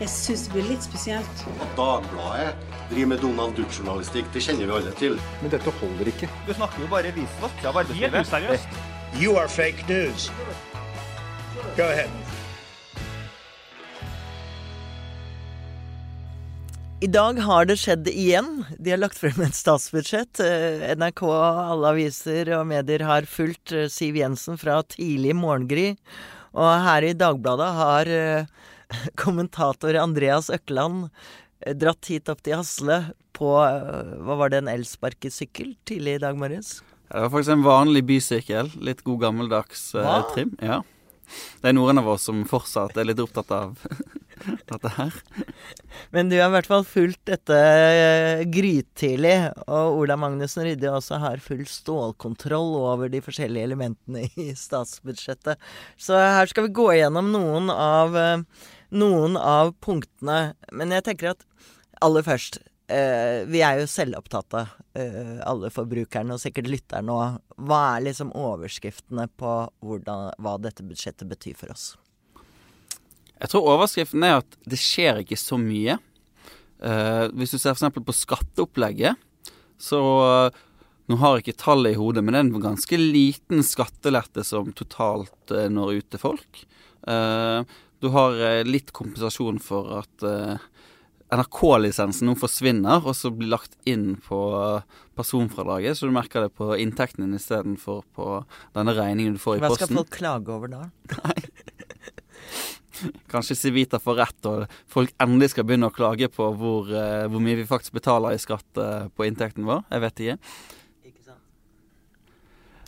[0.00, 1.42] Jeg syns det blir litt spesielt.
[1.62, 2.54] At Dagbladet
[2.90, 5.18] driver med Donald Duck-journalistikk, det kjenner vi alle til.
[5.42, 6.30] Men dette holder ikke.
[6.48, 8.26] Du snakker jo bare visvask av arbeidslivet.
[8.26, 8.78] useriøst.
[9.20, 10.30] You are fake news.
[11.76, 12.10] Go ahead.
[17.04, 18.62] I dag har det skjedd igjen.
[18.80, 20.40] De har lagt frem et statsbudsjett.
[20.40, 25.90] Eh, NRK, alle aviser og medier har fulgt eh, Siv Jensen fra tidlig morgengry.
[26.54, 28.50] Og her i Dagbladet har eh,
[29.22, 31.08] kommentator Andreas Økland
[31.64, 33.00] eh, dratt hit opp til Hasle
[33.34, 36.78] på eh, Hva var det, en elsparkesykkel tidlig i dag morges?
[37.08, 38.70] Ja, Det var faktisk en vanlig bysykkel.
[38.86, 40.54] Litt god gammeldags eh, trim.
[40.62, 40.82] Ja.
[41.60, 43.78] Det er noen av oss som fortsatt er litt opptatt av
[44.70, 45.14] dette her.
[46.14, 51.20] Men du har i hvert fall fulgt dette eh, grytidlig, og Ola Magnussen Rydde også
[51.22, 55.60] har full stålkontroll over de forskjellige elementene i statsbudsjettet.
[55.96, 60.54] Så her skal vi gå gjennom noen av, eh, noen av punktene.
[60.72, 61.44] Men jeg tenker at
[62.04, 62.58] aller først
[62.92, 67.38] eh, Vi er jo selvopptatte, alle forbrukerne og sikkert lytterne òg.
[67.66, 71.94] Hva er liksom overskriftene på hvordan, hva dette budsjettet betyr for oss?
[73.42, 75.98] Jeg tror overskriften er at det skjer ikke så mye.
[76.84, 77.96] Uh, hvis du ser f.eks.
[78.04, 79.20] på skatteopplegget,
[79.80, 80.04] så
[80.50, 80.62] uh,
[81.04, 84.70] Nå har jeg ikke tallet i hodet, men det er en ganske liten skattelette som
[84.72, 86.62] totalt uh, når ut til folk.
[87.04, 90.24] Du har litt kompensasjon for at
[91.28, 94.38] NRK-lisensen nå forsvinner, og så blir lagt inn på
[95.12, 98.30] personfradraget, så du merker det på inntekten din istedenfor på
[98.72, 100.86] denne regningen du får i Hva skal folk klage over da?
[103.32, 107.42] Kanskje Civita får rett, og folk endelig skal begynne å klage på hvor, eh, hvor
[107.44, 109.84] mye vi faktisk betaler i skatt eh, på inntekten vår.
[109.90, 110.38] Jeg vet ikke.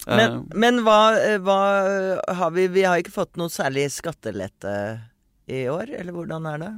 [0.06, 4.74] Men, Eh, men hva, eh, hva har vi Vi har ikke fått noe særlig skattelette
[5.50, 6.74] i år, eller hvordan er det?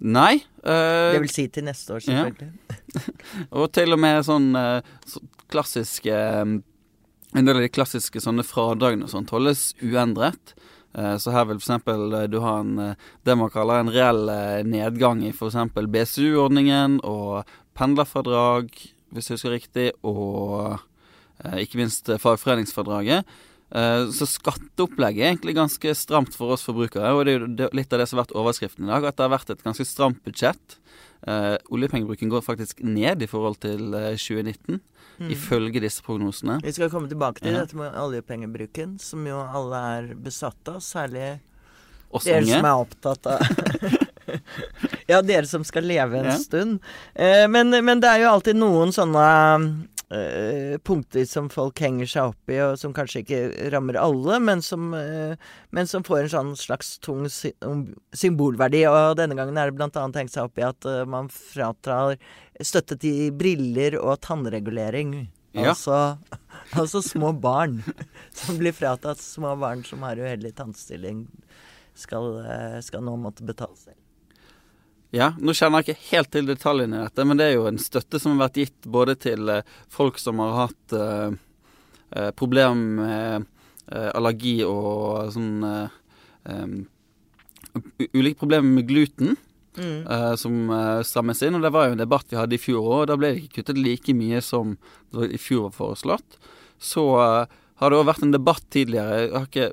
[0.00, 0.36] nei.
[0.64, 2.24] eh, Det vil si til neste år, ja.
[2.24, 2.52] selvfølgelig.
[3.58, 4.48] Og til og med sånn
[5.06, 6.54] så klassiske eh,
[7.34, 10.54] En del av de klassiske sånne fradragene og sånt holdes uendret.
[10.94, 11.84] Eh, Så her vil f.eks.
[12.30, 15.56] du ha en, eh, det man kaller en reell eh, nedgang i f.eks.
[15.74, 17.44] BSU-ordningen og
[17.78, 18.70] pendlerfradrag,
[19.12, 20.78] hvis jeg husker riktig, og
[21.44, 23.24] eh, ikke minst eh, fagforeningsfradraget.
[23.72, 27.92] Eh, Så skatteopplegget er egentlig ganske stramt for oss forbrukere, og det er jo litt
[27.92, 30.22] av det som har vært overskriften i dag, at det har vært et ganske stramt
[30.26, 30.78] budsjett.
[31.26, 34.80] Eh, oljepengebruken går faktisk ned i forhold til eh, 2019,
[35.30, 36.58] ifølge disse prognosene.
[36.64, 37.60] Vi skal komme tilbake til Ja.
[37.60, 40.80] dette med oljepengebruken, som jo alle er besatt av.
[40.80, 41.40] Særlig
[42.10, 43.38] Oss dere som er opptatt av
[45.10, 46.36] Ja, dere som skal leve en Ja.
[46.38, 46.80] stund.
[47.14, 49.26] Eh, men, men det er jo alltid noen sånne
[50.14, 53.40] eh, punkter som folk henger seg opp i, og som kanskje ikke
[53.74, 55.34] rammer alle, men som, uh,
[55.74, 57.52] men som får en sånn slags tung sy
[58.16, 58.84] symbolverdi.
[58.90, 62.16] Og denne gangen er det blant annet hengt seg opp i at uh, man fratar
[62.60, 65.14] støtte til briller og tannregulering.
[65.56, 65.72] Ja.
[65.72, 66.18] Altså,
[66.80, 67.80] altså små barn
[68.42, 69.22] som blir fratatt.
[69.22, 71.24] Små barn som har uheldig tannstilling,
[71.98, 72.36] skal,
[72.86, 73.99] skal nå måtte betale selv.
[75.14, 77.80] Ja, nå kjenner jeg ikke helt til detaljene i dette, men det er jo en
[77.82, 81.34] støtte som har vært gitt både til eh, folk som har hatt uh,
[82.14, 83.48] uh, problem med
[83.90, 86.00] uh, allergi og sånn eh,
[86.54, 86.80] em,
[88.14, 89.36] Ulike problemer med gluten.
[89.76, 90.06] Mm.
[90.06, 91.54] eh, som eh, strammes inn.
[91.54, 93.60] Og det var jo en debatt vi hadde i fjor òg, da ble det ikke
[93.60, 94.74] kuttet like mye som
[95.10, 96.38] det var i fjor var foreslått.
[96.82, 99.70] Så eh, har det òg vært en debatt tidligere, jeg har ikke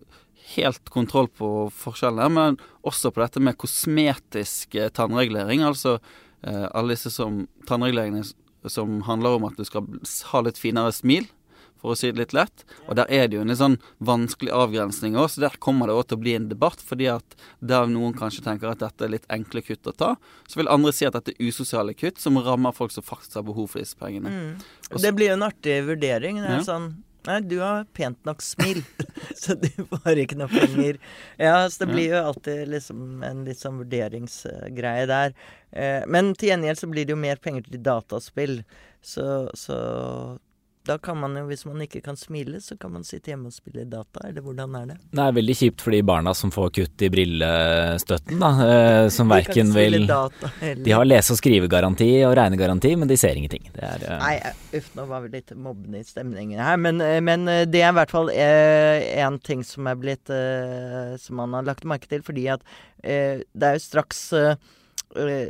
[0.56, 5.64] helt kontroll på forskjellene, men også på dette med kosmetisk eh, tannregulering.
[5.68, 5.98] Altså
[6.44, 8.24] eh, alle disse som, tannreguleringene
[8.68, 9.88] som handler om at du skal
[10.32, 11.28] ha litt finere smil,
[11.78, 12.64] for å si det litt lett.
[12.90, 15.94] Og der er det jo en litt sånn vanskelig avgrensning òg, så der kommer det
[16.00, 16.82] òg til å bli en debatt.
[16.82, 20.10] Fordi at der noen kanskje tenker at dette er litt enkle kutt å ta,
[20.50, 23.46] så vil andre si at dette er usosiale kutt som rammer folk som faktisk har
[23.46, 24.56] behov for disse pengene.
[24.90, 26.42] Og Det blir jo en artig vurdering.
[26.42, 26.66] Det er Ja.
[26.66, 26.90] sånn
[27.28, 28.80] Nei, du har pent nok smil,
[29.42, 31.00] så du får ikke noe penger.
[31.36, 35.36] Ja, så det blir jo alltid liksom en litt sånn vurderingsgreie der.
[35.76, 38.62] Eh, men til gjengjeld så blir det jo mer penger til dataspill.
[39.04, 39.26] Så,
[39.60, 39.78] så
[40.88, 43.56] da kan man jo, hvis man ikke kan smile, så kan man sitte hjemme og
[43.56, 44.98] spille data, eller hvordan er det?
[45.12, 48.52] Det er veldig kjipt for de barna som får kutt i brillestøtten, da.
[48.68, 50.52] eh, Som verken vil data.
[50.80, 53.68] De har lese- og skrivegaranti og regnegaranti, men de ser ingenting.
[53.76, 56.80] Det er eh, Nei, eh, uff, nå var vi litt mobbende i stemningen her.
[56.82, 60.32] Men, eh, men det er i hvert fall én ting som er blitt
[61.22, 62.24] Som man har lagt merke til.
[62.26, 62.64] Fordi at
[63.04, 64.22] det er jo straks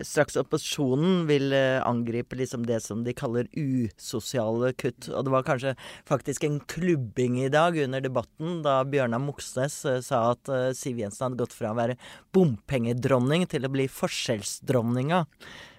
[0.05, 5.09] straks opposisjonen vil eh, angripe liksom det som de kaller usosiale kutt.
[5.09, 5.73] Og det var kanskje
[6.07, 11.01] faktisk en klubbing i dag under debatten da Bjørnar Moxnes eh, sa at eh, Siv
[11.01, 11.97] Jensen hadde gått fra å være
[12.35, 15.25] bompengedronning til å bli forskjellsdronninga.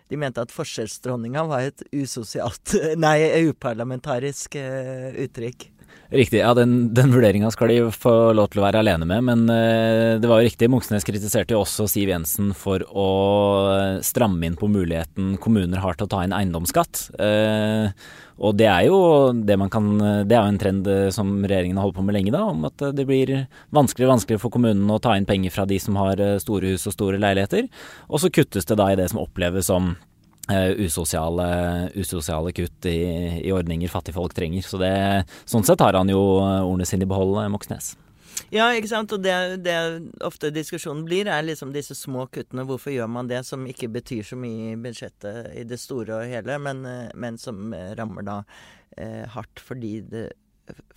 [0.08, 5.70] De mente at forskjellsdronninga var et usosialt Nei, uparlamentarisk eh, uttrykk.
[6.08, 6.38] Riktig.
[6.40, 10.14] Ja, den, den vurderinga skal de få lov til å være alene med, men eh,
[10.16, 10.70] det var jo riktig.
[10.72, 13.08] Moxnes kritiserte jo også Siv Jensen for å
[14.04, 17.02] stramme inn på muligheten kommuner har til å ta inn eiendomsskatt.
[17.20, 17.92] Eh,
[18.40, 18.98] og det er jo
[19.34, 22.16] det man kan Det er jo en trend eh, som regjeringen har holdt på med
[22.16, 23.34] lenge, da, om at det blir
[23.76, 26.88] vanskeligere og vanskeligere for kommunene å ta inn penger fra de som har store hus
[26.88, 27.68] og store leiligheter.
[28.08, 29.98] Og så kuttes det da i det som oppleves som
[30.52, 31.48] eh, usosiale,
[31.96, 32.98] usosiale kutt i,
[33.44, 34.64] i ordninger fattigfolk trenger.
[34.64, 34.92] Så det,
[35.48, 37.94] sånn sett har han jo ordene sine i behold, eh, Moxnes.
[38.54, 39.12] Ja, ikke sant.
[39.12, 39.34] Og det,
[39.66, 39.76] det
[40.24, 42.66] ofte diskusjonen blir, er liksom disse små kuttene.
[42.68, 46.32] Hvorfor gjør man det, som ikke betyr så mye i budsjettet i det store og
[46.32, 48.40] hele, men, eh, men som rammer da
[48.96, 50.26] eh, hardt for de, det,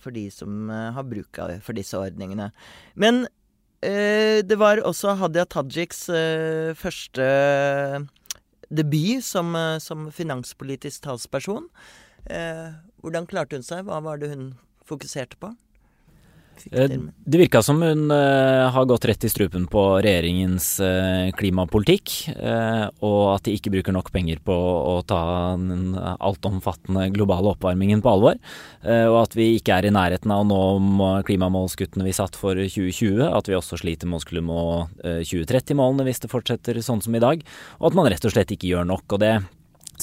[0.00, 2.50] for de som har bruk for disse ordningene.
[2.94, 3.24] Men
[3.82, 7.28] eh, det var også Hadia Tajiks eh, første
[8.72, 11.68] debut som, eh, som finanspolitisk talsperson.
[12.26, 12.72] Eh,
[13.02, 13.84] hvordan klarte hun seg?
[13.86, 14.54] Hva var det hun
[14.88, 15.52] fokuserte på?
[16.70, 16.96] Eh.
[17.24, 22.14] Det virka som hun eh, har gått rett i strupen på regjeringens eh, klimapolitikk,
[23.02, 25.22] og at de ikke bruker nok penger på å ta
[25.58, 28.38] den altomfattende globale oppvarmingen på alvor.
[28.82, 33.22] og at vi ikke er i nærheten av å nå klimamålskuttene vi satt for 2020.
[33.28, 34.62] At vi også sliter med å skulle nå
[35.04, 37.42] eh, 2030-målene hvis det fortsetter sånn som i dag.
[37.80, 39.06] Og at man rett og slett ikke gjør nok.
[39.12, 39.34] og det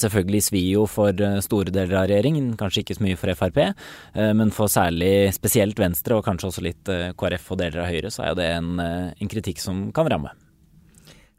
[0.00, 3.58] Selvfølgelig svir jo for eh, store deler av regjeringen, kanskje ikke så mye for Frp.
[3.62, 7.90] eh, Men for særlig spesielt Venstre, og kanskje også litt eh, KrF og deler av
[7.90, 10.32] Høyre, så er jo det en, en kritikk som kan ramme.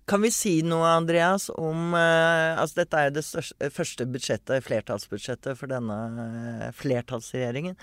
[0.09, 5.55] Kan vi si noe, Andreas, om Altså, dette er jo det største, første budsjettet, flertallsbudsjettet
[5.55, 7.77] for denne flertallsregjeringen.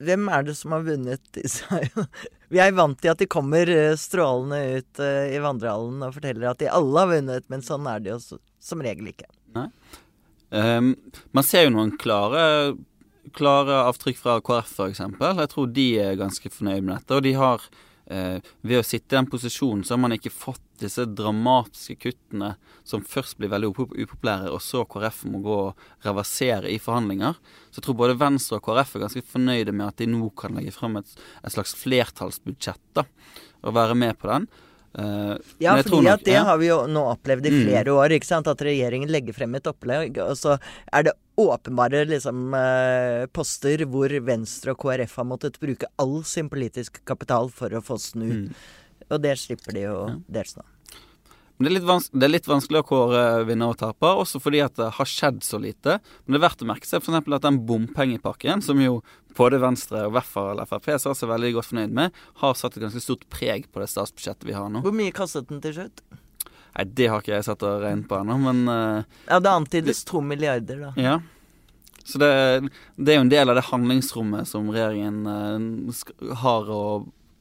[0.00, 1.80] Hvem er det som har vunnet disse
[2.52, 3.70] Vi er vant til at de kommer
[4.00, 8.16] strålende ut i vandrehallen og forteller at de alle har vunnet, men sånn er det
[8.16, 9.30] jo som regel ikke.
[10.50, 10.94] Ehm,
[11.30, 12.74] man ser jo noen klare,
[13.36, 15.04] klare avtrykk fra KrF f.eks.
[15.20, 17.18] Jeg tror de er ganske fornøyd med dette.
[17.18, 17.68] Og de har
[18.10, 22.54] eh, Ved å sitte i den posisjonen så har man ikke fått disse dramatiske kuttene
[22.88, 27.36] som først blir veldig upopulære, og så KrF må gå og reversere i forhandlinger.
[27.68, 30.56] Så jeg tror både Venstre og KrF er ganske fornøyde med at de nå kan
[30.56, 31.12] legge frem et,
[31.44, 33.06] et slags flertallsbudsjett da,
[33.60, 34.48] og være med på den.
[34.98, 36.42] Eh, Ja, fordi nok- det ja.
[36.44, 37.64] har vi jo nå opplevd i Mm.
[37.66, 38.10] flere år.
[38.10, 38.46] ikke sant?
[38.48, 40.58] At regjeringen legger frem et opplegg, og så
[40.92, 46.48] er det åpenbare liksom, eh, poster hvor Venstre og KrF har måttet bruke all sin
[46.50, 48.48] politiske kapital for å få snu.
[48.48, 48.54] Mm.
[49.10, 50.16] Og det slipper de jo Ja.
[50.30, 50.62] dels nå.
[51.60, 54.62] Men det er, litt det er litt vanskelig å kåre vinner og taper, også fordi
[54.64, 55.98] at det har skjedd så lite.
[56.24, 57.18] Men det er verdt å merke seg f.eks.
[57.20, 59.02] at den bompengepakken, som jo
[59.36, 62.86] både Venstre og hvert fall Frp ser seg veldig godt fornøyd med, har satt et
[62.86, 64.80] ganske stort preg på det statsbudsjettet vi har nå.
[64.86, 66.00] Hvor mye kastet den til slutt?
[66.70, 70.00] Nei, det har ikke jeg satt og regnet på ennå, men uh, Ja, det antydes
[70.08, 70.94] to milliarder, da.
[70.96, 71.20] ja.
[72.08, 72.32] Så det,
[72.96, 76.82] det er jo en del av det handlingsrommet som regjeringen uh, har å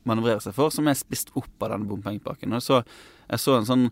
[0.07, 2.53] manøvrere seg for, som er spist opp av denne bompengepakken.
[2.55, 2.83] Og så,
[3.27, 3.89] jeg så en sånn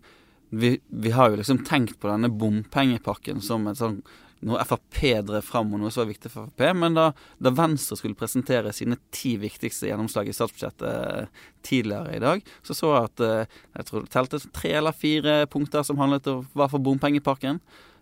[0.48, 4.00] vi, vi har jo liksom tenkt på denne bompengepakken som sånn
[4.46, 6.62] noe Frp drev fram, og noe som var viktig for Frp.
[6.78, 7.08] Men da,
[7.42, 12.76] da Venstre skulle presentere sine ti viktigste gjennomslag i statsbudsjettet eh, tidligere i dag, så
[12.76, 16.46] så jeg at eh, jeg tror det telte tre eller fire punkter som handlet om
[16.54, 17.58] hva for bompengepakken.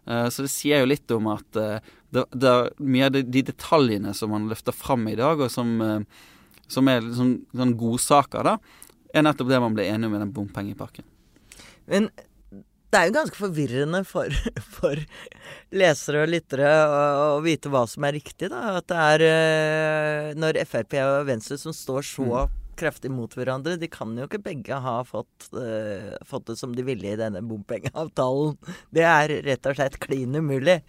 [0.07, 4.13] Eh, Så det sier jo litt om at det, det mye av de, de detaljene
[4.15, 5.79] som man løfter fram i dag, og som,
[6.71, 8.57] som er liksom, sånn godsaker, da,
[9.15, 11.07] er nettopp det man ble enige om i den bompengepakken.
[11.87, 12.11] Men
[12.93, 14.31] det er jo ganske forvirrende for,
[14.77, 15.01] for
[15.75, 18.79] lesere og lyttere å, vite hva som er riktig, da.
[18.81, 22.47] At det er eh, når Frp og Venstre som står så
[22.77, 26.85] kraftig mot hverandre, de kan jo ikke begge ha fått, uh, fått det som de
[26.85, 28.57] ville i denne bompengeavtalen.
[28.93, 30.83] Det er rett og slett klin umulig.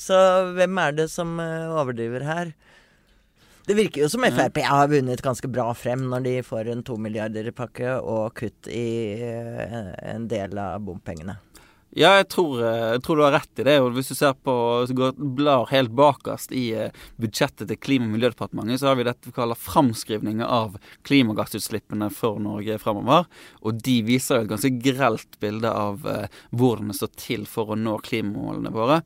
[0.00, 0.16] Så
[0.56, 2.54] hvem er det som eh, overdriver her?
[3.66, 6.94] Det virker jo som Frp har vunnet ganske bra frem når de får en to
[7.02, 11.34] milliarder-pakke og kutt i eh, en del av bompengene.
[11.96, 13.74] Ja, jeg tror, eh, jeg tror du har rett i det.
[13.82, 14.54] og Hvis du ser på,
[14.86, 19.32] går, blar helt bakerst i eh, budsjettet til Klima- og miljødepartementet, så har vi dette
[19.32, 20.76] vi kaller framskrivninger av
[21.08, 23.26] klimagassutslippene for Norge fremover.
[23.66, 26.06] Og de viser jo et ganske grelt bilde av
[26.54, 29.00] hvordan det står til for å nå klimamålene våre.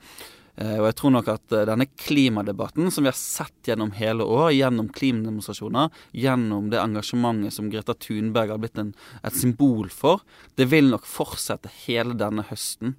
[0.61, 4.26] Eh, og jeg tror nok at eh, denne klimadebatten som vi har sett gjennom hele
[4.29, 8.90] år, gjennom klimademonstrasjoner, gjennom det engasjementet som Greta Thunberg har blitt en,
[9.25, 10.21] et symbol for,
[10.61, 12.97] det vil nok fortsette hele denne høsten.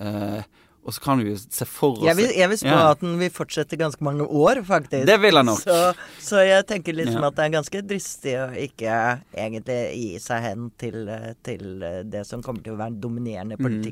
[0.00, 0.42] Eh,
[0.88, 2.90] og så kan vi jo se for oss Jeg vil, jeg vil spå Ja.
[2.94, 5.04] at den vil fortsette ganske mange år, faktisk.
[5.08, 5.58] Det vil han nok.
[5.60, 5.76] Så,
[6.24, 7.28] så jeg tenker liksom Ja.
[7.28, 8.94] at det er ganske dristig å ikke
[9.36, 11.00] egentlig gi seg hen til,
[11.44, 11.64] til
[12.08, 13.82] det som kommer til å være en dominerende Mm.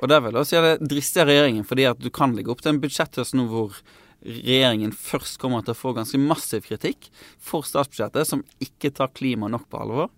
[0.00, 2.08] Og der vil jeg også si at det er dristig av regjeringen, fordi at du
[2.14, 3.76] kan legge opp til en budsjetthøst nå hvor
[4.24, 7.08] regjeringen først kommer til å få ganske massiv kritikk
[7.40, 10.10] for statsbudsjettet, som ikke tar klima nok på alvor.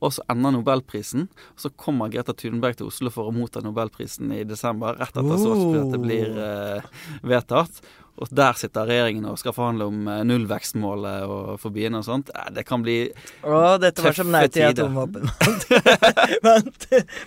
[0.00, 4.32] Og så ender nobelprisen, og så kommer Greta Thunberg til Oslo for å motta nobelprisen
[4.32, 6.86] i desember, rett etter at statsbudsjettet blir eh,
[7.28, 7.82] vedtatt.
[8.20, 12.32] Og der sitter regjeringen og skal forhandle om eh, nullvekstmålet og for byene og sånt.
[12.52, 12.98] Det kan bli
[13.44, 15.24] Å, dette var som Nei til atomvåpen.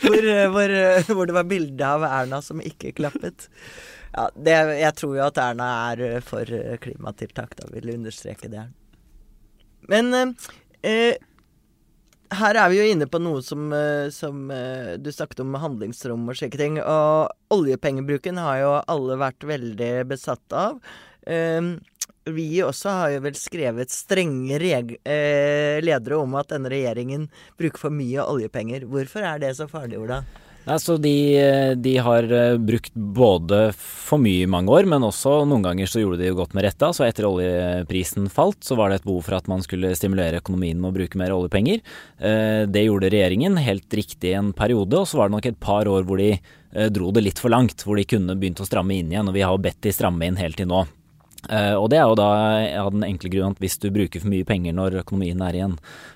[0.03, 3.47] Hvor, eh, hvor, eh, hvor det var bilde av Erna som ikke klappet.
[4.13, 6.49] Ja, det, jeg tror jo at Erna er for
[6.83, 8.67] klimatiltak, da vil jeg understreke det.
[9.89, 11.15] Men eh,
[12.39, 16.27] her er vi jo inne på noe som, eh, som eh, du snakket om handlingsrom
[16.29, 16.79] og slike ting.
[16.81, 20.79] Og oljepengebruken har jo alle vært veldig besatt av.
[21.27, 21.73] Eh,
[22.23, 27.27] vi også har jo vel skrevet strenge eh, ledere om at denne regjeringen
[27.59, 28.87] bruker for mye oljepenger.
[28.87, 30.23] Hvorfor er det så farlig, Ola?
[30.63, 31.11] Nei, så de,
[31.83, 35.99] de har eh, brukt både for mye i mange år, men også noen ganger så
[35.99, 36.93] gjorde de jo godt med retta.
[36.95, 40.79] Så etter oljeprisen falt, så var det et behov for at man skulle stimulere økonomien
[40.87, 41.83] å bruke mer oljepenger.
[42.23, 45.91] Eh, Det gjorde regjeringen helt riktig en periode, og så var det nok et par
[45.91, 47.83] år hvor de eh, dro det litt for langt.
[47.83, 50.31] Hvor de kunne begynt å stramme inn igjen, og vi har jo bedt de stramme
[50.31, 50.85] inn helt til nå.
[51.49, 52.27] Eh, og det er jo da
[52.79, 55.73] av den enkle grunn at hvis du bruker for mye penger når økonomien er, igjen,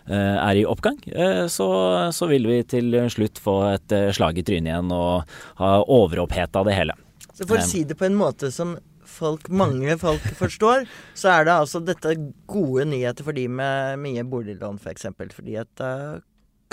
[0.08, 1.68] uh, er i oppgang, uh, så,
[2.16, 6.78] så vil vi til slutt få et slag i trynet igjen og ha overoppheta det
[6.78, 6.96] hele.
[7.34, 11.48] Så for å si det på en måte som folk, mange folk forstår, så er
[11.48, 12.16] det altså dette
[12.50, 14.88] gode nyheter for de med mye boliglån, f.eks.
[14.88, 16.18] For eksempel, fordi at eh,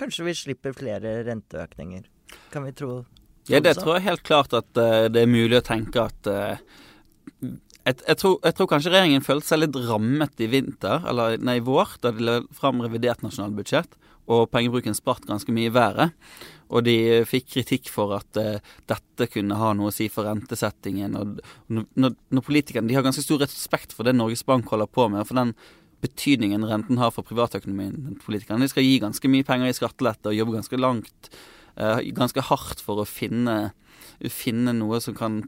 [0.00, 2.08] kanskje vi slipper flere renteøkninger.
[2.54, 3.04] Kan vi tro
[3.50, 3.84] Ja, det sånn?
[3.84, 6.32] tror jeg helt klart at det er mulig å tenke at
[7.84, 11.58] jeg, jeg, tror, jeg tror kanskje regjeringen følte seg litt rammet i vinter, eller nei,
[11.60, 13.98] i vår, da de la fram revidert nasjonalbudsjett,
[14.32, 16.14] og pengebruken spratt ganske mye i været.
[16.72, 16.96] Og de
[17.28, 18.56] fikk kritikk for at uh,
[18.88, 21.16] dette kunne ha noe å si for rentesettingen.
[21.20, 25.10] Og når, når politikerne de har ganske stor respekt for det Norges Bank holder på
[25.10, 25.52] med, og for den
[26.04, 28.16] betydningen renten har for privatøkonomien.
[28.24, 31.30] Politikerne de skal gi ganske mye penger i skattelette og jobbe ganske langt,
[31.76, 33.74] uh, ganske hardt for å finne,
[34.32, 35.42] finne noe som kan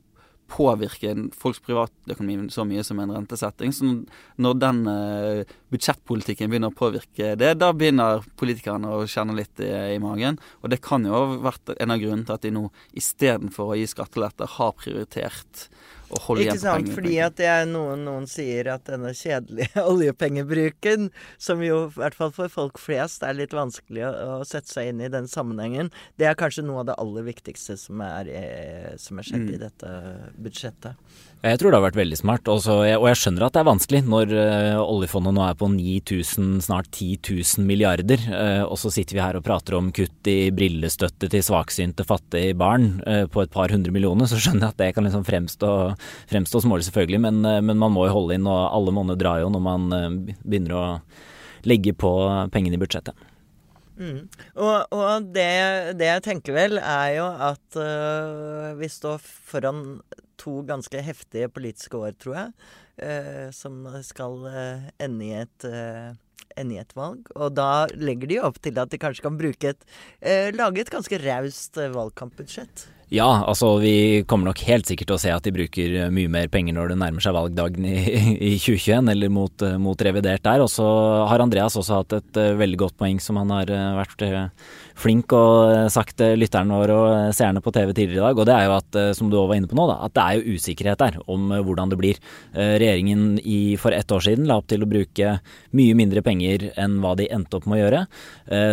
[0.51, 3.75] påvirke folks privatøkonomi så mye som en rentesetting.
[3.75, 3.93] Så
[4.43, 9.71] når den eh, budsjettpolitikken begynner å påvirke det, da begynner politikerne å kjenne litt i,
[9.97, 10.39] i magen.
[10.63, 13.79] Og det kan jo ha vært en av grunnene til at de nå istedenfor å
[13.81, 15.67] gi skatteletter, har prioritert
[16.07, 16.95] å holde igjen igjen på sant, pengene.
[16.95, 21.09] fordi at det er noen, noen sier at denne kjedelige oljepengebruken,
[21.43, 24.93] som jo i hvert fall for folk flest er litt vanskelig å, å sette seg
[24.93, 28.93] inn i den sammenhengen, det er kanskje noe av det aller viktigste som er, eh,
[29.03, 29.63] som er skjedd i Mm.
[29.67, 29.91] dette
[30.43, 30.95] budsjettet.
[31.47, 34.01] Jeg tror det har vært veldig smart, Også, og jeg skjønner at det er vanskelig
[34.07, 37.19] når eh, oljefondet nå er på 9000, snart 10
[37.59, 41.45] 000 milliarder, eh, og så sitter vi her og prater om kutt i brillestøtte til
[41.45, 45.09] svaksynte fattige barn eh, på et par hundre millioner, så skjønner jeg at det kan
[45.09, 45.71] liksom fremstå,
[46.33, 49.43] fremstå smålig selvfølgelig, men, eh, men man må jo holde inn, og alle måneder drar
[49.45, 49.89] jo når man
[50.43, 50.85] begynner å
[51.67, 52.13] legge på
[52.55, 53.27] pengene i budsjettet.
[53.97, 54.27] Mm.
[54.61, 59.83] Og, og det, det jeg tenker vel, er jo at uh, vi står foran
[60.41, 62.53] to ganske heftige politiske år, tror jeg,
[63.03, 66.11] eh, som skal eh, ende, i et, øh,
[66.57, 67.31] ende i et valg.
[67.37, 69.89] Og da legger de opp til at de kanskje kan bruke et
[70.23, 72.89] øh, lage et ganske raust øh, valgkampbudsjett.
[73.07, 76.31] Ja, altså vi kommer nok helt sikkert til å se at de bruker eh, mye
[76.31, 78.01] mer penger når det nærmer seg valgdagen i,
[78.49, 80.65] i 2021, eller mot, eh, mot revidert der.
[80.65, 80.87] Og så
[81.31, 84.25] har Andreas også hatt et uh, veldig godt poeng som han har vært
[84.99, 88.41] flink og sagt til lytterne våre og seerne på TV tidligere i dag.
[88.43, 90.25] Og det er jo at, som du òg var inne på nå, da, at det
[90.25, 92.21] er jo usikkerhet der om hvordan det blir.
[92.57, 95.37] Regjeringen i, for ett år siden la opp til å bruke
[95.77, 98.05] mye mindre penger enn hva de endte opp med å gjøre.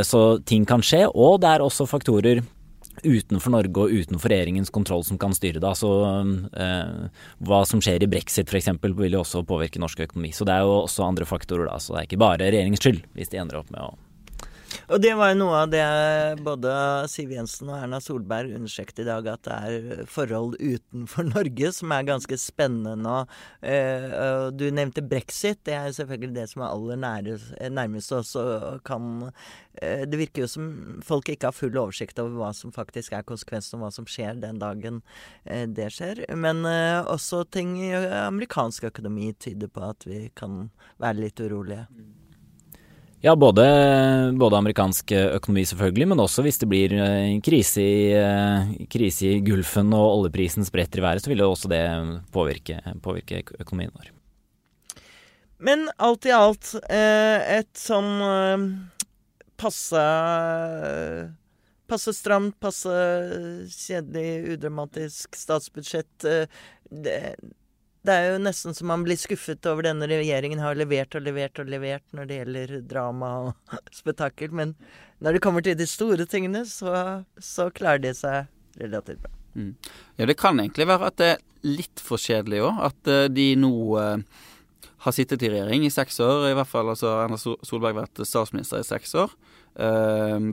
[0.07, 2.41] Så ting kan skje, og det er også faktorer
[3.01, 5.69] utenfor Norge og utenfor regjeringens kontroll som kan styre det.
[5.69, 5.89] Altså,
[6.53, 8.69] eh, hva som skjer i brexit f.eks.
[8.83, 10.33] vil jo også påvirke norsk økonomi.
[10.35, 11.79] Så det er jo også andre faktorer da.
[11.81, 13.93] Så det er ikke bare regjeringens skyld hvis de ender opp med å
[14.93, 15.83] Og det var jo noe av det
[16.45, 16.71] både
[17.09, 21.93] Siv Jensen og Erna Solberg understreket i dag, at det er forhold utenfor Norge som
[21.95, 23.15] er ganske spennende nå.
[23.65, 24.05] Eh,
[24.53, 25.63] du nevnte brexit.
[25.65, 27.01] Det er selvfølgelig det som er aller
[27.73, 30.71] nærmest oss eh, Det virker jo som
[31.05, 34.37] folk ikke har full oversikt over hva som faktisk er konsekvensen, og hva som skjer
[34.45, 35.01] den dagen
[35.45, 36.27] eh, det skjer.
[36.37, 40.67] Men også ting i amerikansk økonomi tyder på at vi kan
[41.01, 41.87] være litt urolige.
[43.23, 43.63] Ja, både,
[44.35, 49.37] både, amerikansk økonomi selvfølgelig, men også hvis det blir eh, krise i, eh, krise i
[49.45, 51.79] Gulfen og oljeprisen spretter i været, så vil jo også det
[52.35, 54.09] påvirke, påvirke økonomien vår.
[55.63, 58.11] Men alt i alt eh, et sånn
[59.55, 60.03] passe
[61.83, 62.91] Passe stramt, passe
[63.69, 66.23] kjedelig, udramatisk statsbudsjett.
[66.23, 67.17] Det,
[68.03, 71.59] det er jo nesten så man blir skuffet over denne regjeringen har levert og levert
[71.61, 74.51] og levert når det gjelder drama og spetakkel.
[74.51, 74.75] Men
[75.23, 79.31] når det kommer til de store tingene, så, så klarer de seg relativt bra.
[79.53, 79.75] Mm.
[80.17, 82.81] Ja, det kan egentlig være at det er litt for kjedelig òg.
[82.89, 84.43] At uh, de nå eh,
[85.05, 86.49] har sittet i regjering i seks år.
[86.49, 89.31] I hvert fall altså Erna Solberg vært statsminister i seks år.
[89.79, 90.51] eh,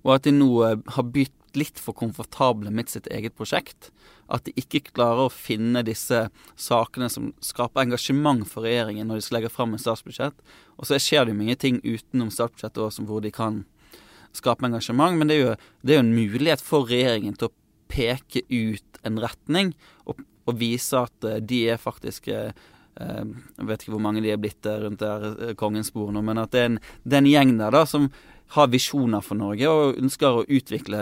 [0.00, 3.90] og at de nå har bytt litt for komfortable med sitt eget prosjekt.
[4.30, 6.22] At de ikke klarer å finne disse
[6.60, 10.36] sakene som skaper engasjement for regjeringen når de skal legge fram et statsbudsjett.
[10.78, 13.64] Og så skjer det jo mye ting utenom statsbudsjettet også hvor de kan
[14.36, 15.18] skape engasjement.
[15.18, 17.56] Men det er jo, det er jo en mulighet for regjeringen til å
[17.90, 19.72] peke ut en retning
[20.06, 22.52] og, og vise at eh, de er faktisk eh,
[23.00, 26.50] jeg vet ikke hvor mange de er blitt rundt der kongens bord nå, men at
[26.52, 28.10] det er en, det er en gjeng der da som
[28.56, 31.00] har visjoner for Norge og ønsker å utvikle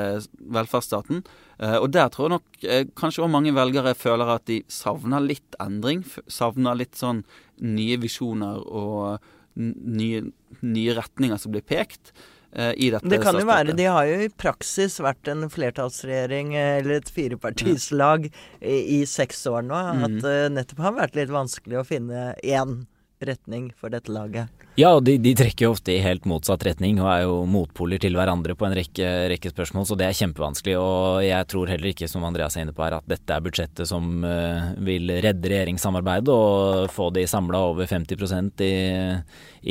[0.53, 1.23] velferdsstaten.
[1.59, 5.25] Eh, og der tror jeg nok eh, kanskje også mange velgere føler at de savner
[5.25, 6.05] litt endring.
[6.29, 7.25] Savner litt sånn
[7.65, 9.25] nye visjoner og
[9.59, 10.27] nye,
[10.61, 12.13] nye retninger som blir pekt.
[12.53, 16.53] Eh, I dette det kan jo være, De har jo i praksis vært en flertallsregjering
[16.59, 19.81] eller et firepartislag i, i seks år nå.
[19.97, 20.07] Mm.
[20.07, 22.83] At det nettopp har vært litt vanskelig å finne én
[23.25, 24.49] retning for dette laget.
[24.79, 27.99] Ja, og de, de, trekker jo ofte i helt motsatt retning og er jo motpoler
[27.99, 30.77] til hverandre på en rekke, rekke, spørsmål, så det er kjempevanskelig.
[30.79, 33.91] Og jeg tror heller ikke, som Andreas er inne på her, at dette er budsjettet
[33.91, 38.75] som uh, vil redde regjeringssamarbeidet og få de samla over 50 i,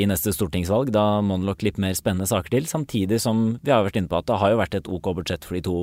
[0.04, 0.92] i neste stortingsvalg.
[0.96, 2.68] Da må det nok litt mer spennende saker til.
[2.68, 5.48] Samtidig som vi har vært inne på at det har jo vært et OK budsjett
[5.48, 5.78] for de to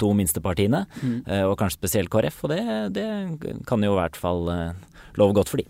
[0.00, 1.18] to minstepartiene, mm.
[1.28, 2.40] uh, og kanskje spesielt KrF.
[2.46, 2.62] Og det,
[2.96, 3.04] det
[3.68, 5.68] kan jo i hvert fall uh, love godt for de.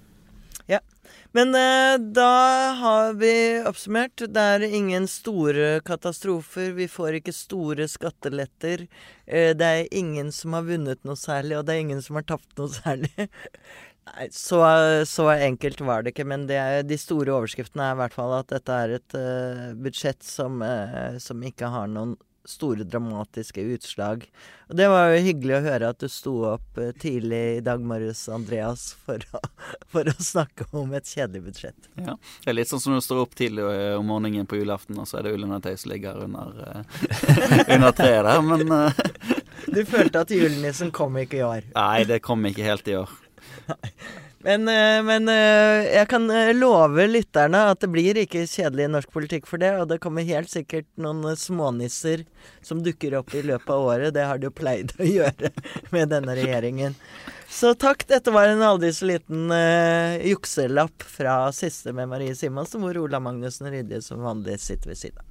[1.32, 2.32] Men eh, da
[2.80, 3.32] har vi
[3.66, 4.24] oppsummert.
[4.34, 6.72] Det er ingen store katastrofer.
[6.74, 8.88] Vi får ikke store skatteletter.
[9.26, 12.26] Eh, det er ingen som har vunnet noe særlig, og det er ingen som har
[12.32, 13.28] tapt noe særlig.
[14.10, 14.58] Nei, så,
[15.06, 16.26] så, enkelt var det ikke.
[16.32, 19.70] Men det er, de store overskriftene er i hvert fall at dette er et uh,
[19.78, 20.58] budsjett som,
[21.22, 22.16] som ikke har noen
[22.50, 24.26] store dramatiske utslag.
[24.70, 27.82] Og det var jo hyggelig å høre at du sto opp eh, tidlig i dag
[27.82, 29.40] morges, Andreas, for å,
[29.92, 31.90] for å snakke om et kjedelig budsjett.
[31.96, 34.60] Ja, det er litt sånn som når du står opp tidlig eh, om morgenen på
[34.60, 37.00] julaften, og så er det ullundertøy som ligger under, uh,
[37.74, 39.02] under treet der, men uh,
[39.70, 41.66] Du følte at julenissen kom ikke i år?
[41.74, 43.18] Nei, det kom ikke helt i år.
[43.70, 43.92] Nei.
[44.42, 49.10] Men, eh, men, eh, jeg kan eh, love lytterne at det blir ikke kjedelig norsk
[49.12, 49.74] politikk for det.
[49.76, 52.24] Og det kommer helt sikkert noen smånisser
[52.64, 54.14] som dukker opp i løpet av året.
[54.16, 55.52] Det har de jo pleid å gjøre
[55.92, 56.96] med denne regjeringen.
[57.50, 58.06] Så takk.
[58.08, 63.20] Dette var en aldri så liten uh, jukselapp fra siste med Marie Simonsen, hvor Ola
[63.20, 65.29] Magnussen Rydje som vanlig sitter ved siden av.